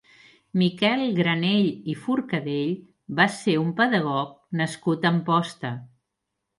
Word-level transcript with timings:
Miquel 0.61 1.03
Granell 1.19 1.69
i 1.93 1.95
Forcadell 2.07 2.73
va 3.23 3.29
ser 3.37 3.57
un 3.69 3.73
pedagog 3.83 4.35
nascut 4.65 5.11
a 5.11 5.15
Amposta. 5.17 5.77